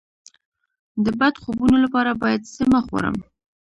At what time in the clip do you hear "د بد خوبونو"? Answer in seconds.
1.03-1.77